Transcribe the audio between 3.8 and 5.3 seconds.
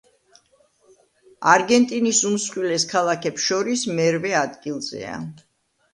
მერვე ადგილზეა.